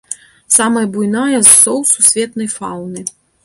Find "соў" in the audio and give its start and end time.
1.61-1.79